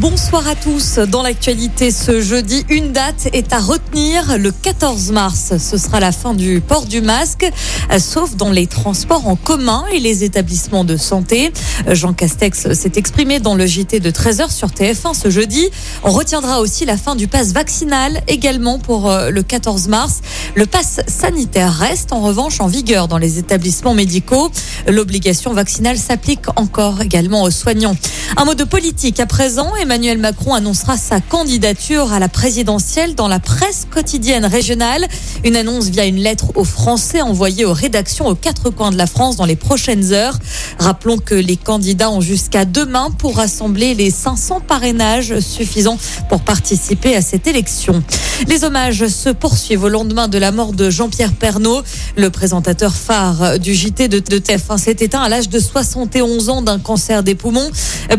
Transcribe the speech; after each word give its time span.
Bonsoir 0.00 0.46
à 0.46 0.54
tous. 0.54 1.00
Dans 1.00 1.22
l'actualité 1.22 1.90
ce 1.90 2.20
jeudi, 2.20 2.64
une 2.68 2.92
date 2.92 3.28
est 3.32 3.52
à 3.52 3.58
retenir, 3.58 4.38
le 4.38 4.52
14 4.52 5.10
mars. 5.10 5.54
Ce 5.58 5.76
sera 5.76 5.98
la 5.98 6.12
fin 6.12 6.34
du 6.34 6.60
port 6.60 6.86
du 6.86 7.00
masque, 7.00 7.50
sauf 7.98 8.36
dans 8.36 8.52
les 8.52 8.68
transports 8.68 9.26
en 9.26 9.34
commun 9.34 9.84
et 9.92 9.98
les 9.98 10.22
établissements 10.22 10.84
de 10.84 10.96
santé. 10.96 11.52
Jean 11.88 12.12
Castex 12.12 12.74
s'est 12.74 12.92
exprimé 12.94 13.40
dans 13.40 13.56
le 13.56 13.66
JT 13.66 13.98
de 13.98 14.10
13h 14.12 14.52
sur 14.52 14.68
TF1 14.68 15.20
ce 15.20 15.30
jeudi. 15.30 15.68
On 16.04 16.12
retiendra 16.12 16.60
aussi 16.60 16.84
la 16.84 16.96
fin 16.96 17.16
du 17.16 17.26
pass 17.26 17.52
vaccinal 17.52 18.22
également 18.28 18.78
pour 18.78 19.10
euh, 19.10 19.30
le 19.30 19.42
14 19.42 19.88
mars. 19.88 20.20
Le 20.54 20.66
pass 20.66 21.00
sanitaire 21.08 21.72
reste 21.72 22.12
en 22.12 22.20
revanche 22.20 22.60
en 22.60 22.68
vigueur 22.68 23.08
dans 23.08 23.18
les 23.18 23.40
établissements 23.40 23.94
médicaux. 23.94 24.52
L'obligation 24.86 25.52
vaccinale 25.52 25.98
s'applique 25.98 26.46
encore 26.54 27.02
également 27.02 27.42
aux 27.42 27.50
soignants. 27.50 27.96
Un 28.36 28.44
mot 28.44 28.54
de 28.54 28.64
politique 28.64 29.18
à 29.18 29.26
présent. 29.26 29.72
Emmanuel 29.88 30.18
Macron 30.18 30.52
annoncera 30.52 30.98
sa 30.98 31.18
candidature 31.22 32.12
à 32.12 32.18
la 32.18 32.28
présidentielle 32.28 33.14
dans 33.14 33.26
la 33.26 33.40
presse 33.40 33.86
quotidienne 33.90 34.44
régionale. 34.44 35.08
Une 35.44 35.56
annonce 35.56 35.86
via 35.86 36.04
une 36.04 36.18
lettre 36.18 36.52
aux 36.56 36.64
Français 36.64 37.22
envoyée 37.22 37.64
aux 37.64 37.72
rédactions 37.72 38.26
aux 38.26 38.34
quatre 38.34 38.68
coins 38.68 38.90
de 38.90 38.98
la 38.98 39.06
France 39.06 39.36
dans 39.36 39.46
les 39.46 39.56
prochaines 39.56 40.12
heures. 40.12 40.38
Rappelons 40.78 41.16
que 41.16 41.34
les 41.34 41.56
candidats 41.56 42.10
ont 42.10 42.20
jusqu'à 42.20 42.66
demain 42.66 43.10
pour 43.10 43.36
rassembler 43.36 43.94
les 43.94 44.10
500 44.10 44.60
parrainages 44.60 45.40
suffisants 45.40 45.96
pour 46.28 46.42
participer 46.42 47.16
à 47.16 47.22
cette 47.22 47.46
élection. 47.46 48.02
Les 48.46 48.64
hommages 48.64 49.08
se 49.08 49.30
poursuivent 49.30 49.84
au 49.84 49.88
lendemain 49.88 50.28
de 50.28 50.36
la 50.36 50.52
mort 50.52 50.74
de 50.74 50.90
Jean-Pierre 50.90 51.32
Pernaud. 51.32 51.82
Le 52.16 52.28
présentateur 52.28 52.94
phare 52.94 53.58
du 53.58 53.74
JT 53.74 54.08
de, 54.08 54.18
TF1 54.20 54.76
s'est 54.76 54.96
éteint 55.00 55.22
à 55.22 55.30
l'âge 55.30 55.48
de 55.48 55.58
71 55.58 56.50
ans 56.50 56.60
d'un 56.60 56.78
cancer 56.78 57.22
des 57.22 57.34
poumons. 57.34 57.70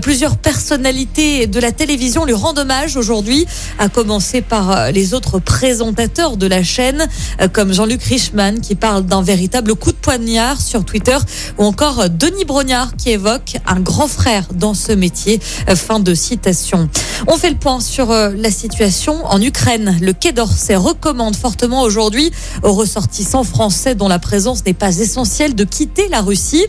Plusieurs 0.01 0.37
personnalités 0.37 1.45
de 1.49 1.59
la 1.59 1.71
télévision 1.71 2.25
lui 2.25 2.33
rendent 2.33 2.59
hommage 2.59 2.95
aujourd'hui, 2.95 3.45
à 3.79 3.89
commencer 3.89 4.41
par 4.41 4.71
euh, 4.71 4.91
les 4.91 5.13
autres 5.13 5.39
présentateurs 5.39 6.37
de 6.37 6.47
la 6.47 6.63
chaîne, 6.63 7.07
euh, 7.41 7.47
comme 7.47 7.73
Jean-Luc 7.73 8.03
Richman 8.03 8.59
qui 8.61 8.75
parle 8.75 9.05
d'un 9.05 9.21
véritable 9.21 9.75
coup 9.75 9.91
de 9.91 9.97
poignard 9.97 10.61
sur 10.61 10.85
Twitter, 10.85 11.17
ou 11.57 11.65
encore 11.65 12.01
euh, 12.01 12.07
Denis 12.07 12.45
Brognard 12.45 12.95
qui 12.95 13.09
évoque 13.09 13.57
un 13.65 13.79
grand 13.79 14.07
frère 14.07 14.45
dans 14.53 14.73
ce 14.73 14.91
métier. 14.91 15.39
Fin 15.75 15.99
de 15.99 16.13
citation. 16.13 16.89
On 17.27 17.37
fait 17.37 17.49
le 17.49 17.55
point 17.55 17.79
sur 17.79 18.09
la 18.09 18.51
situation 18.51 19.25
en 19.25 19.41
Ukraine. 19.41 19.97
Le 20.01 20.13
Quai 20.13 20.31
d'Orsay 20.31 20.75
recommande 20.75 21.35
fortement 21.35 21.81
aujourd'hui 21.81 22.31
aux 22.63 22.73
ressortissants 22.73 23.43
français 23.43 23.95
dont 23.95 24.07
la 24.07 24.19
présence 24.19 24.65
n'est 24.65 24.73
pas 24.73 24.97
essentielle 24.97 25.55
de 25.55 25.63
quitter 25.63 26.07
la 26.09 26.21
Russie. 26.21 26.65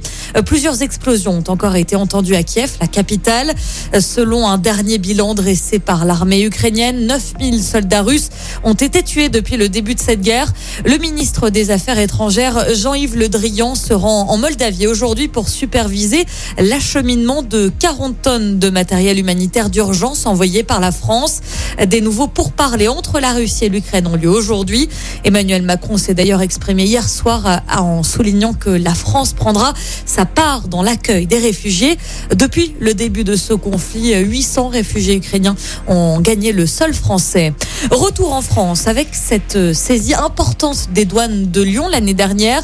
Plusieurs 0.46 0.82
explosions 0.82 1.38
ont 1.38 1.52
encore 1.52 1.76
été 1.76 1.96
entendues 1.96 2.34
à 2.34 2.42
Kiev, 2.42 2.72
la 2.80 2.86
capitale. 2.86 3.54
Selon 4.00 4.46
un 4.48 4.58
dernier 4.70 4.98
bilan 4.98 5.34
dressé 5.34 5.80
par 5.80 6.04
l'armée 6.04 6.44
ukrainienne, 6.44 7.04
9000 7.08 7.60
soldats 7.60 8.02
russes 8.02 8.28
ont 8.62 8.74
été 8.74 9.02
tués 9.02 9.28
depuis 9.28 9.56
le 9.56 9.68
début 9.68 9.96
de 9.96 10.00
cette 10.00 10.20
guerre. 10.20 10.52
Le 10.84 10.96
ministre 10.98 11.50
des 11.50 11.72
Affaires 11.72 11.98
étrangères, 11.98 12.72
Jean-Yves 12.72 13.16
Le 13.16 13.28
Drian, 13.28 13.74
se 13.74 13.92
rend 13.92 14.30
en 14.30 14.38
Moldavie 14.38 14.86
aujourd'hui 14.86 15.26
pour 15.26 15.48
superviser 15.48 16.24
l'acheminement 16.56 17.42
de 17.42 17.72
40 17.80 18.22
tonnes 18.22 18.58
de 18.60 18.70
matériel 18.70 19.18
humanitaire 19.18 19.70
d'urgence 19.70 20.24
envoyé 20.24 20.62
par 20.62 20.78
la 20.78 20.92
France. 20.92 21.40
Des 21.84 22.00
nouveaux 22.00 22.28
pourparlers 22.28 22.86
entre 22.86 23.18
la 23.18 23.32
Russie 23.32 23.64
et 23.64 23.70
l'Ukraine 23.70 24.06
ont 24.06 24.14
lieu 24.14 24.30
aujourd'hui. 24.30 24.88
Emmanuel 25.24 25.62
Macron 25.62 25.98
s'est 25.98 26.14
d'ailleurs 26.14 26.42
exprimé 26.42 26.84
hier 26.84 27.08
soir 27.08 27.62
en 27.76 28.04
soulignant 28.04 28.52
que 28.52 28.70
la 28.70 28.94
France 28.94 29.32
prendra 29.32 29.74
sa 30.06 30.26
part 30.26 30.68
dans 30.68 30.84
l'accueil 30.84 31.26
des 31.26 31.38
réfugiés. 31.38 31.98
Depuis 32.36 32.76
le 32.78 32.94
début 32.94 33.24
de 33.24 33.34
ce 33.34 33.52
conflit, 33.52 34.14
800 34.14 34.59
réfugiés 34.68 35.16
ukrainiens 35.16 35.56
ont 35.88 36.20
gagné 36.20 36.52
le 36.52 36.66
sol 36.66 36.94
français. 36.94 37.54
Retour 37.90 38.32
en 38.32 38.42
France 38.42 38.86
avec 38.86 39.08
cette 39.12 39.74
saisie 39.74 40.14
importante 40.14 40.88
des 40.92 41.04
douanes 41.04 41.50
de 41.50 41.62
Lyon 41.62 41.88
l'année 41.88 42.14
dernière. 42.14 42.62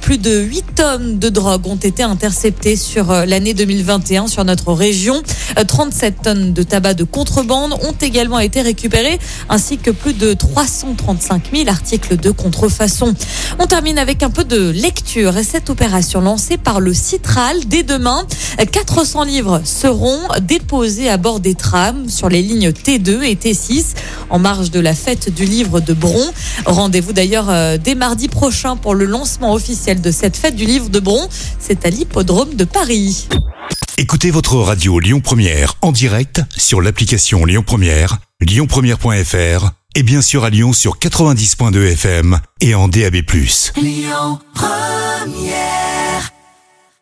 Plus 0.00 0.18
de 0.18 0.40
8 0.40 0.64
tonnes 0.74 1.18
de 1.18 1.28
drogue 1.28 1.66
ont 1.66 1.76
été 1.76 2.02
interceptées 2.02 2.76
sur 2.76 3.12
l'année 3.26 3.54
2021 3.54 4.26
sur 4.26 4.44
notre 4.44 4.72
région. 4.72 5.22
37 5.66 6.22
tonnes 6.22 6.52
de 6.52 6.62
tabac 6.62 6.94
de 6.94 7.04
contrebande 7.04 7.72
ont 7.72 7.94
également 8.00 8.38
été 8.38 8.62
récupérées 8.62 9.18
ainsi 9.48 9.78
que 9.78 9.90
plus 9.90 10.14
de 10.14 10.32
335 10.32 11.50
000 11.54 11.68
articles 11.68 12.16
de 12.16 12.30
contrefaçon. 12.30 13.14
On 13.58 13.66
termine 13.66 13.98
avec 13.98 14.22
un 14.22 14.30
peu 14.30 14.44
de 14.44 14.70
lecture 14.70 15.36
et 15.36 15.44
cette 15.44 15.70
opération 15.70 16.20
lancée 16.20 16.56
par 16.56 16.80
le 16.80 16.94
Citral 16.94 17.56
dès 17.66 17.82
demain. 17.82 18.26
400 18.70 19.24
livres 19.24 19.60
seront 19.64 20.18
déposés 20.40 21.08
à 21.08 21.16
bord 21.16 21.33
des 21.40 21.54
trams 21.54 22.08
sur 22.08 22.28
les 22.28 22.42
lignes 22.42 22.70
T2 22.70 23.22
et 23.22 23.34
T6 23.34 23.94
en 24.30 24.38
marge 24.38 24.70
de 24.70 24.80
la 24.80 24.94
fête 24.94 25.34
du 25.34 25.44
livre 25.44 25.80
de 25.80 25.92
Bron. 25.92 26.32
Rendez-vous 26.66 27.12
d'ailleurs 27.12 27.50
euh, 27.50 27.78
dès 27.82 27.94
mardi 27.94 28.28
prochain 28.28 28.76
pour 28.76 28.94
le 28.94 29.04
lancement 29.04 29.52
officiel 29.52 30.00
de 30.00 30.10
cette 30.10 30.36
fête 30.36 30.56
du 30.56 30.64
livre 30.64 30.88
de 30.88 31.00
Bron. 31.00 31.28
C'est 31.58 31.86
à 31.86 31.90
l'hippodrome 31.90 32.54
de 32.54 32.64
Paris. 32.64 33.28
Écoutez 33.96 34.30
votre 34.30 34.56
radio 34.56 34.98
Lyon 34.98 35.20
Première 35.20 35.74
en 35.80 35.92
direct 35.92 36.42
sur 36.56 36.80
l'application 36.80 37.44
Lyon 37.44 37.62
Première, 37.64 38.18
lyonpremière.fr 38.40 39.70
et 39.94 40.02
bien 40.02 40.20
sûr 40.20 40.44
à 40.44 40.50
Lyon 40.50 40.72
sur 40.72 40.98
90.2 40.98 41.92
FM 41.92 42.40
et 42.60 42.74
en 42.74 42.88
DAB+. 42.88 43.16
Lyon 43.76 44.38
Première 44.54 45.83